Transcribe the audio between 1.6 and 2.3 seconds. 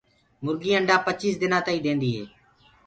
تآئينٚ ديندي هي۔